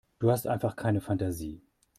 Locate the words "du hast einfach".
0.17-0.75